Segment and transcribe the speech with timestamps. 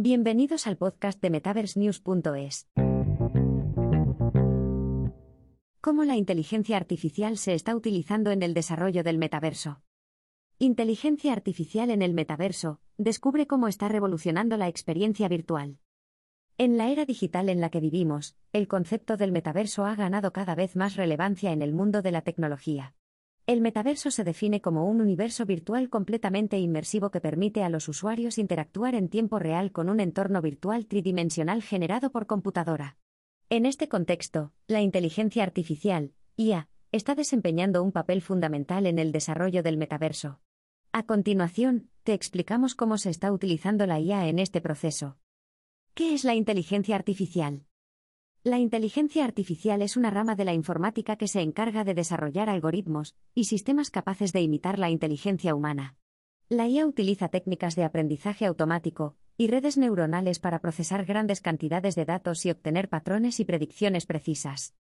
[0.00, 2.68] Bienvenidos al podcast de MetaverseNews.es.
[5.80, 9.82] ¿Cómo la inteligencia artificial se está utilizando en el desarrollo del metaverso?
[10.60, 15.80] Inteligencia artificial en el metaverso, descubre cómo está revolucionando la experiencia virtual.
[16.58, 20.54] En la era digital en la que vivimos, el concepto del metaverso ha ganado cada
[20.54, 22.94] vez más relevancia en el mundo de la tecnología.
[23.48, 28.36] El metaverso se define como un universo virtual completamente inmersivo que permite a los usuarios
[28.36, 32.98] interactuar en tiempo real con un entorno virtual tridimensional generado por computadora.
[33.48, 39.62] En este contexto, la inteligencia artificial, IA, está desempeñando un papel fundamental en el desarrollo
[39.62, 40.40] del metaverso.
[40.92, 45.16] A continuación, te explicamos cómo se está utilizando la IA en este proceso.
[45.94, 47.64] ¿Qué es la inteligencia artificial?
[48.44, 53.16] La inteligencia artificial es una rama de la informática que se encarga de desarrollar algoritmos
[53.34, 55.96] y sistemas capaces de imitar la inteligencia humana.
[56.48, 62.04] La IA utiliza técnicas de aprendizaje automático y redes neuronales para procesar grandes cantidades de
[62.04, 64.74] datos y obtener patrones y predicciones precisas.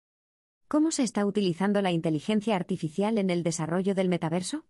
[0.68, 4.66] ¿Cómo se está utilizando la inteligencia artificial en el desarrollo del metaverso?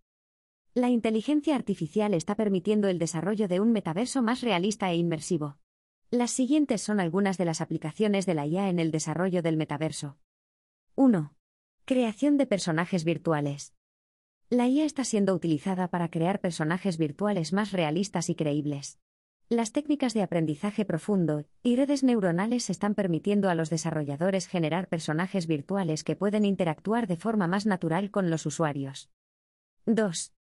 [0.74, 5.58] La inteligencia artificial está permitiendo el desarrollo de un metaverso más realista e inmersivo.
[6.10, 10.18] Las siguientes son algunas de las aplicaciones de la IA en el desarrollo del metaverso.
[10.96, 11.34] 1.
[11.84, 13.74] Creación de personajes virtuales.
[14.50, 19.00] La IA está siendo utilizada para crear personajes virtuales más realistas y creíbles.
[19.50, 25.46] Las técnicas de aprendizaje profundo y redes neuronales están permitiendo a los desarrolladores generar personajes
[25.46, 29.10] virtuales que pueden interactuar de forma más natural con los usuarios.
[29.86, 30.34] 2.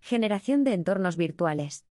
[0.00, 1.86] Generación de entornos virtuales.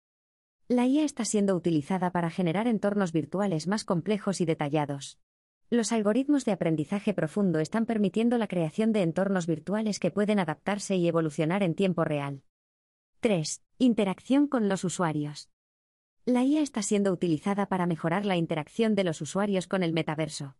[0.71, 5.19] La IA está siendo utilizada para generar entornos virtuales más complejos y detallados.
[5.69, 10.95] Los algoritmos de aprendizaje profundo están permitiendo la creación de entornos virtuales que pueden adaptarse
[10.95, 12.43] y evolucionar en tiempo real.
[13.19, 13.61] 3.
[13.79, 15.49] Interacción con los usuarios.
[16.23, 20.55] La IA está siendo utilizada para mejorar la interacción de los usuarios con el metaverso.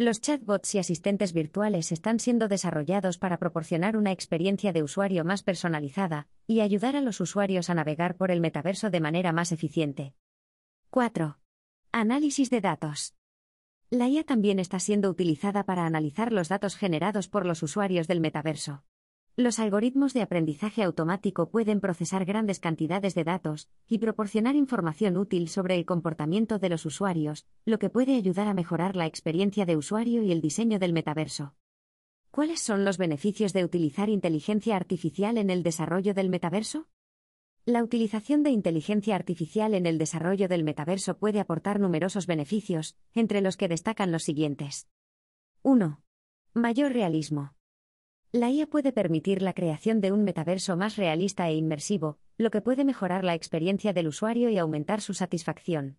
[0.00, 5.42] Los chatbots y asistentes virtuales están siendo desarrollados para proporcionar una experiencia de usuario más
[5.42, 10.14] personalizada y ayudar a los usuarios a navegar por el metaverso de manera más eficiente.
[10.88, 11.36] 4.
[11.92, 13.14] Análisis de datos.
[13.90, 18.22] La IA también está siendo utilizada para analizar los datos generados por los usuarios del
[18.22, 18.84] metaverso.
[19.36, 25.48] Los algoritmos de aprendizaje automático pueden procesar grandes cantidades de datos y proporcionar información útil
[25.48, 29.76] sobre el comportamiento de los usuarios, lo que puede ayudar a mejorar la experiencia de
[29.76, 31.54] usuario y el diseño del metaverso.
[32.30, 36.88] ¿Cuáles son los beneficios de utilizar inteligencia artificial en el desarrollo del metaverso?
[37.64, 43.40] La utilización de inteligencia artificial en el desarrollo del metaverso puede aportar numerosos beneficios, entre
[43.40, 44.88] los que destacan los siguientes.
[45.62, 46.00] 1.
[46.54, 47.52] Mayor realismo.
[48.32, 52.60] La IA puede permitir la creación de un metaverso más realista e inmersivo, lo que
[52.60, 55.98] puede mejorar la experiencia del usuario y aumentar su satisfacción.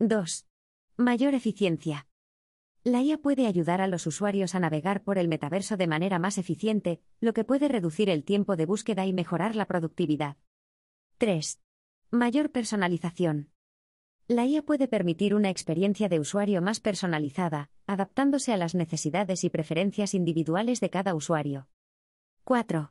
[0.00, 0.48] 2.
[0.96, 2.08] Mayor eficiencia.
[2.82, 6.38] La IA puede ayudar a los usuarios a navegar por el metaverso de manera más
[6.38, 10.36] eficiente, lo que puede reducir el tiempo de búsqueda y mejorar la productividad.
[11.18, 11.60] 3.
[12.10, 13.53] Mayor personalización.
[14.26, 19.50] La IA puede permitir una experiencia de usuario más personalizada, adaptándose a las necesidades y
[19.50, 21.68] preferencias individuales de cada usuario.
[22.44, 22.90] 4.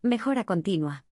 [0.00, 1.04] Mejora continua.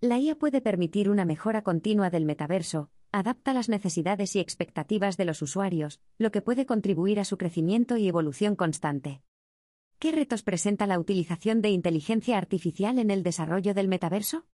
[0.00, 5.26] La IA puede permitir una mejora continua del metaverso, adapta las necesidades y expectativas de
[5.26, 9.22] los usuarios, lo que puede contribuir a su crecimiento y evolución constante.
[10.00, 14.44] ¿Qué retos presenta la utilización de inteligencia artificial en el desarrollo del metaverso?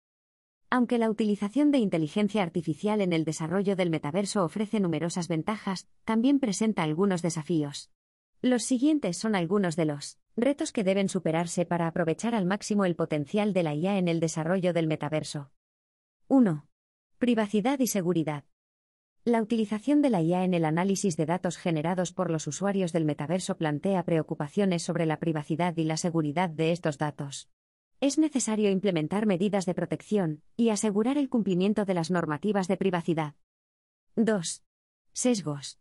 [0.75, 6.41] Aunque la utilización de inteligencia artificial en el desarrollo del metaverso ofrece numerosas ventajas, también
[6.41, 7.93] presenta algunos desafíos.
[8.43, 12.97] Los siguientes son algunos de los retos que deben superarse para aprovechar al máximo el
[12.97, 15.53] potencial de la IA en el desarrollo del metaverso.
[16.27, 16.67] 1.
[17.19, 18.43] Privacidad y seguridad.
[19.25, 23.05] La utilización de la IA en el análisis de datos generados por los usuarios del
[23.05, 27.49] metaverso plantea preocupaciones sobre la privacidad y la seguridad de estos datos
[28.05, 33.35] es necesario implementar medidas de protección y asegurar el cumplimiento de las normativas de privacidad.
[34.17, 34.63] 2.
[35.15, 35.81] Sesgos.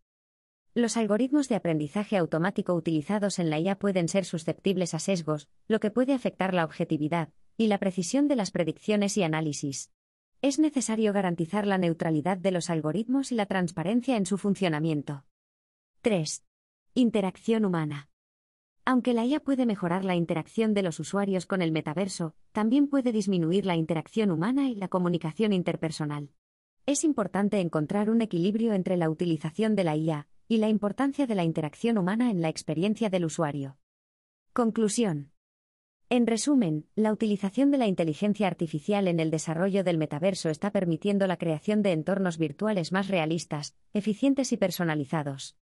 [0.73, 5.81] Los algoritmos de aprendizaje automático utilizados en la IA pueden ser susceptibles a sesgos, lo
[5.81, 7.27] que puede afectar la objetividad
[7.57, 9.91] y la precisión de las predicciones y análisis.
[10.41, 15.25] Es necesario garantizar la neutralidad de los algoritmos y la transparencia en su funcionamiento.
[16.03, 16.45] 3.
[16.93, 18.07] Interacción humana.
[18.85, 23.13] Aunque la IA puede mejorar la interacción de los usuarios con el metaverso, también puede
[23.13, 26.31] disminuir la interacción humana y la comunicación interpersonal.
[26.85, 31.35] Es importante encontrar un equilibrio entre la utilización de la IA y la importancia de
[31.35, 33.77] la interacción humana en la experiencia del usuario.
[34.51, 35.31] Conclusión.
[36.09, 41.25] En resumen, la utilización de la inteligencia artificial en el desarrollo del metaverso está permitiendo
[41.25, 45.55] la creación de entornos virtuales más realistas, eficientes y personalizados.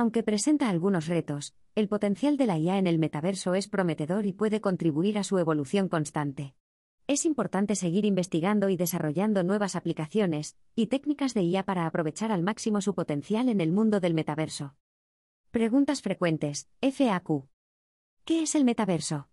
[0.00, 4.32] Aunque presenta algunos retos, el potencial de la IA en el metaverso es prometedor y
[4.32, 6.54] puede contribuir a su evolución constante.
[7.06, 12.42] Es importante seguir investigando y desarrollando nuevas aplicaciones y técnicas de IA para aprovechar al
[12.42, 14.74] máximo su potencial en el mundo del metaverso.
[15.50, 17.50] Preguntas frecuentes, FAQ.
[18.24, 19.28] ¿Qué es el metaverso?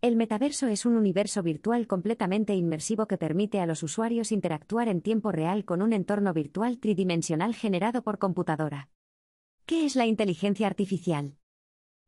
[0.00, 5.02] El metaverso es un universo virtual completamente inmersivo que permite a los usuarios interactuar en
[5.02, 8.88] tiempo real con un entorno virtual tridimensional generado por computadora.
[9.66, 11.38] ¿Qué es la inteligencia artificial?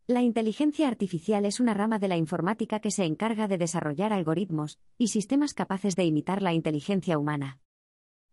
[0.07, 4.79] La inteligencia artificial es una rama de la informática que se encarga de desarrollar algoritmos
[4.99, 7.59] y sistemas capaces de imitar la inteligencia humana.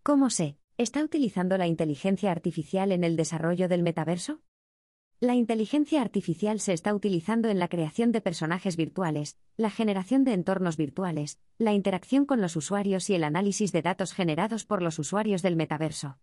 [0.03, 4.41] ¿Cómo se está utilizando la inteligencia artificial en el desarrollo del metaverso?
[5.21, 10.33] La inteligencia artificial se está utilizando en la creación de personajes virtuales, la generación de
[10.33, 14.99] entornos virtuales, la interacción con los usuarios y el análisis de datos generados por los
[14.99, 16.17] usuarios del metaverso.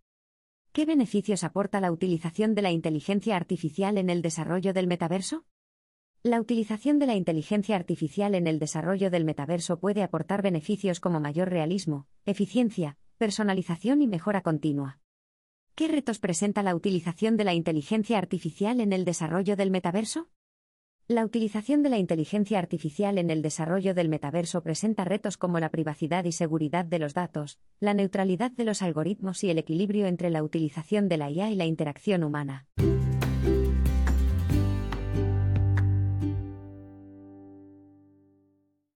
[0.73, 5.45] ¿Qué beneficios aporta la utilización de la inteligencia artificial en el desarrollo del metaverso?
[6.23, 11.19] La utilización de la inteligencia artificial en el desarrollo del metaverso puede aportar beneficios como
[11.19, 15.01] mayor realismo, eficiencia, personalización y mejora continua.
[15.75, 20.29] ¿Qué retos presenta la utilización de la inteligencia artificial en el desarrollo del metaverso?
[21.11, 25.69] La utilización de la inteligencia artificial en el desarrollo del metaverso presenta retos como la
[25.69, 30.31] privacidad y seguridad de los datos, la neutralidad de los algoritmos y el equilibrio entre
[30.31, 32.69] la utilización de la IA y la interacción humana.